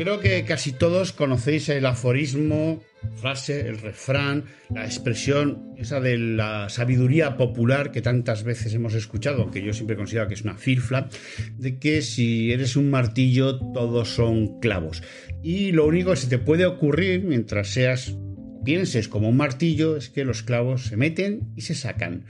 [0.00, 2.82] Creo que casi todos conocéis el aforismo,
[3.16, 9.50] frase, el refrán, la expresión esa de la sabiduría popular que tantas veces hemos escuchado,
[9.50, 11.10] que yo siempre considero que es una firfla,
[11.58, 15.02] de que si eres un martillo todos son clavos.
[15.42, 18.16] Y lo único que se te puede ocurrir mientras seas
[18.64, 22.24] pienses como un martillo es que los clavos se meten y se sacan.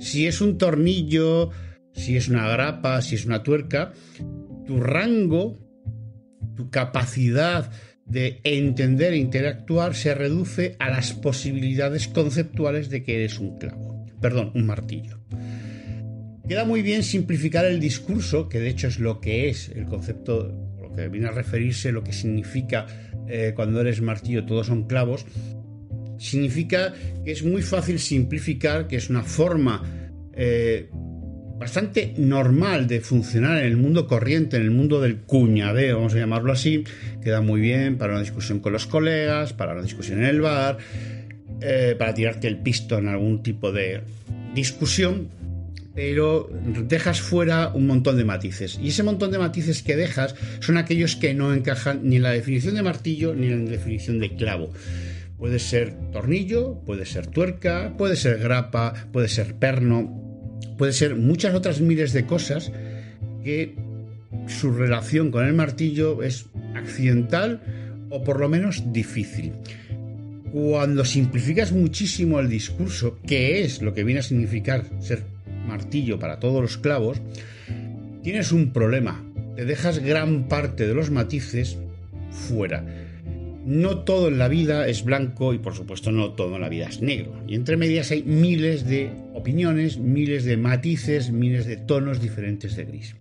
[0.00, 1.50] Si es un tornillo,
[1.92, 3.92] si es una grapa, si es una tuerca,
[4.66, 5.62] tu rango
[6.54, 7.70] tu capacidad
[8.06, 14.06] de entender e interactuar se reduce a las posibilidades conceptuales de que eres un clavo,
[14.20, 15.20] perdón, un martillo.
[16.48, 20.76] Queda muy bien simplificar el discurso, que de hecho es lo que es el concepto,
[20.80, 22.86] lo que viene a referirse, lo que significa
[23.28, 25.24] eh, cuando eres martillo, todos son clavos.
[26.18, 26.92] Significa
[27.24, 29.82] que es muy fácil simplificar, que es una forma
[30.34, 30.90] eh,
[31.62, 36.18] bastante normal de funcionar en el mundo corriente, en el mundo del cuñadeo, vamos a
[36.18, 36.82] llamarlo así,
[37.22, 40.78] queda muy bien para una discusión con los colegas, para una discusión en el bar,
[41.60, 44.00] eh, para tirarte el pisto en algún tipo de
[44.56, 45.28] discusión,
[45.94, 46.50] pero
[46.88, 48.80] dejas fuera un montón de matices.
[48.82, 52.32] Y ese montón de matices que dejas son aquellos que no encajan ni en la
[52.32, 54.72] definición de martillo ni en la definición de clavo.
[55.38, 60.21] Puede ser tornillo, puede ser tuerca, puede ser grapa, puede ser perno,
[60.78, 62.72] puede ser muchas otras miles de cosas
[63.44, 63.74] que
[64.46, 67.60] su relación con el martillo es accidental
[68.10, 69.52] o por lo menos difícil.
[70.52, 75.22] Cuando simplificas muchísimo el discurso, que es lo que viene a significar ser
[75.66, 77.20] martillo para todos los clavos,
[78.22, 79.24] tienes un problema.
[79.56, 81.78] Te dejas gran parte de los matices
[82.30, 83.01] fuera
[83.64, 86.86] no todo en la vida es blanco y por supuesto no todo en la vida
[86.86, 87.42] es negro.
[87.46, 92.84] Y entre medias hay miles de opiniones, miles de matices, miles de tonos diferentes de
[92.84, 93.16] gris.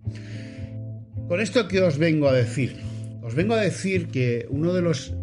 [1.27, 2.75] Con esto que os vengo a decir,
[3.21, 5.13] os vengo a decir que uno de los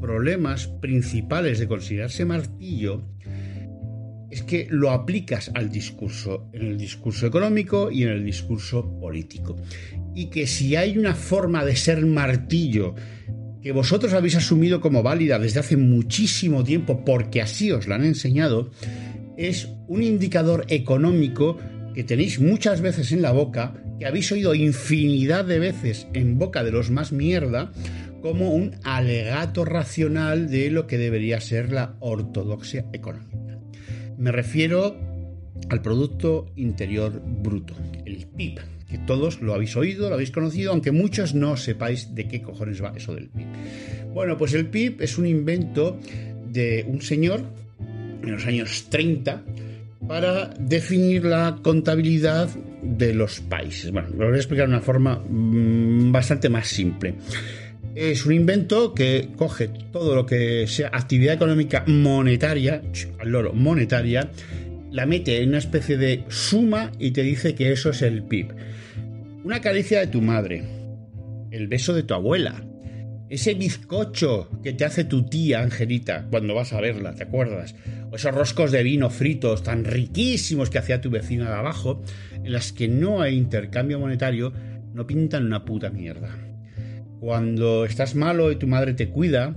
[0.00, 3.02] problemas principales de considerarse martillo
[4.30, 9.56] es que lo aplicas al discurso, en el discurso económico y en el discurso político.
[10.14, 12.94] Y que si hay una forma de ser martillo
[13.62, 18.04] que vosotros habéis asumido como válida desde hace muchísimo tiempo porque así os la han
[18.04, 18.70] enseñado,
[19.36, 21.58] es un indicador económico
[21.94, 26.64] que tenéis muchas veces en la boca, que habéis oído infinidad de veces en boca
[26.64, 27.72] de los más mierda,
[28.22, 33.58] como un alegato racional de lo que debería ser la ortodoxia económica.
[34.18, 34.96] Me refiero
[35.70, 40.90] al Producto Interior Bruto, el PIB que todos lo habéis oído, lo habéis conocido, aunque
[40.90, 43.46] muchos no sepáis de qué cojones va eso del PIB.
[44.12, 45.98] Bueno, pues el PIB es un invento
[46.48, 47.44] de un señor
[48.22, 49.42] en los años 30
[50.08, 52.48] para definir la contabilidad
[52.82, 53.92] de los países.
[53.92, 57.14] Bueno, lo voy a explicar de una forma mm, bastante más simple.
[57.94, 62.82] Es un invento que coge todo lo que sea actividad económica monetaria,
[63.20, 64.30] al loro monetaria,
[64.90, 68.54] la mete en una especie de suma y te dice que eso es el PIB.
[69.44, 70.64] Una caricia de tu madre,
[71.50, 72.64] el beso de tu abuela,
[73.30, 77.76] ese bizcocho que te hace tu tía Angelita cuando vas a verla, ¿te acuerdas?
[78.10, 82.02] O esos roscos de vino fritos tan riquísimos que hacía tu vecina de abajo,
[82.42, 84.52] en las que no hay intercambio monetario,
[84.92, 86.36] no pintan una puta mierda.
[87.20, 89.54] Cuando estás malo y tu madre te cuida,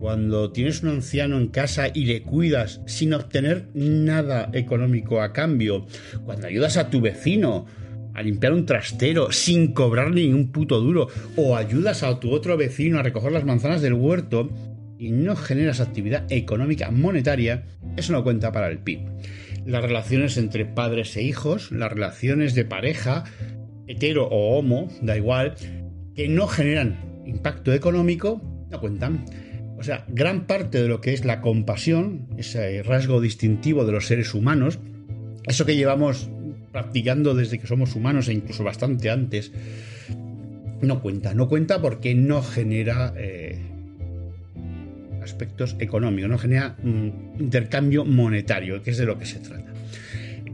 [0.00, 5.86] cuando tienes un anciano en casa y le cuidas sin obtener nada económico a cambio,
[6.24, 7.66] cuando ayudas a tu vecino
[8.14, 12.98] a limpiar un trastero sin cobrar ningún puto duro, o ayudas a tu otro vecino
[12.98, 14.50] a recoger las manzanas del huerto
[14.98, 17.66] y no generas actividad económica monetaria,
[17.98, 19.00] eso no cuenta para el PIB.
[19.66, 23.24] las relaciones entre padres e hijos, las relaciones de pareja,
[23.86, 25.56] hetero o homo, da igual,
[26.14, 29.26] que no generan impacto económico, no cuentan.
[29.80, 34.06] O sea, gran parte de lo que es la compasión, ese rasgo distintivo de los
[34.06, 34.78] seres humanos,
[35.46, 36.28] eso que llevamos
[36.70, 39.52] practicando desde que somos humanos e incluso bastante antes,
[40.82, 41.32] no cuenta.
[41.32, 43.58] No cuenta porque no genera eh,
[45.22, 49.72] aspectos económicos, no genera mm, intercambio monetario, que es de lo que se trata.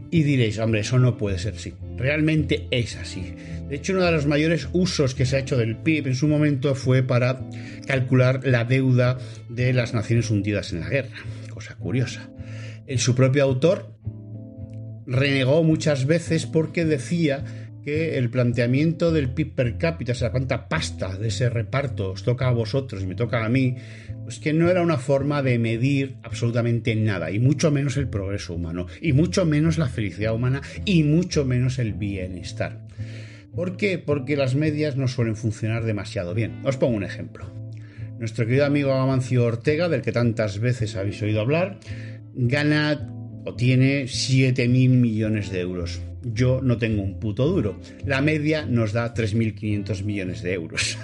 [0.09, 1.73] Y diréis, hombre, eso no puede ser así.
[1.97, 3.33] Realmente es así.
[3.67, 6.27] De hecho, uno de los mayores usos que se ha hecho del PIB en su
[6.27, 7.41] momento fue para
[7.85, 9.17] calcular la deuda
[9.49, 11.17] de las naciones hundidas en la guerra.
[11.49, 12.29] Cosa curiosa.
[12.85, 13.93] En su propio autor
[15.05, 20.67] renegó muchas veces porque decía que el planteamiento del PIB per cápita, o sea, cuánta
[20.67, 23.77] pasta de ese reparto os toca a vosotros y me toca a mí,
[24.25, 28.55] pues que no era una forma de medir absolutamente nada, y mucho menos el progreso
[28.55, 32.85] humano, y mucho menos la felicidad humana, y mucho menos el bienestar.
[33.55, 33.97] ¿Por qué?
[33.99, 36.59] Porque las medias no suelen funcionar demasiado bien.
[36.65, 37.49] Os pongo un ejemplo.
[38.19, 41.79] Nuestro querido amigo Amancio Ortega, del que tantas veces habéis oído hablar,
[42.33, 43.13] gana
[43.47, 46.01] o tiene 7.000 millones de euros.
[46.21, 47.79] Yo no tengo un puto duro.
[48.05, 50.97] La media nos da 3.500 millones de euros.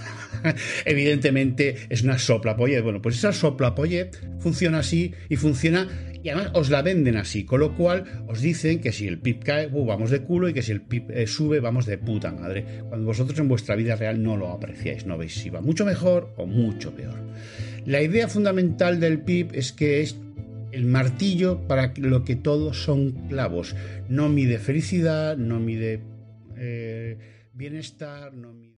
[0.86, 2.82] Evidentemente es una soplapolle.
[2.82, 5.88] Bueno, pues esa soplapolle funciona así y funciona
[6.22, 9.44] y además os la venden así, con lo cual os dicen que si el PIB
[9.44, 12.32] cae, uh, vamos de culo y que si el PIB eh, sube, vamos de puta
[12.32, 12.66] madre.
[12.88, 16.34] Cuando vosotros en vuestra vida real no lo apreciáis, no veis si va mucho mejor
[16.38, 17.16] o mucho peor.
[17.86, 20.16] La idea fundamental del PIB es que es
[20.74, 23.76] el martillo para lo que todos son clavos.
[24.10, 26.02] No mide felicidad, no mide
[26.58, 28.74] eh, bienestar, no mide...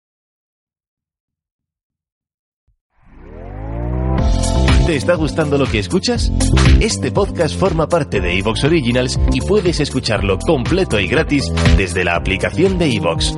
[4.86, 6.30] ¿Te está gustando lo que escuchas?
[6.78, 12.16] Este podcast forma parte de Evox Originals y puedes escucharlo completo y gratis desde la
[12.16, 13.34] aplicación de Evox.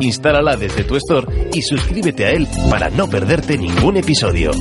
[0.00, 4.52] Instálala desde tu store y suscríbete a él para no perderte ningún episodio.